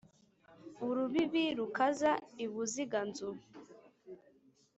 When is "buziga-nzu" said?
2.51-3.29